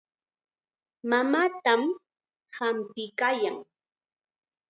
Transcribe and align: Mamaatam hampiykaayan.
Mamaatam 1.09 1.81
hampiykaayan. 2.55 3.55